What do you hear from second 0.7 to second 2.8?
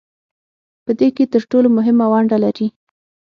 په دې کې تر ټولو مهمه ونډه لري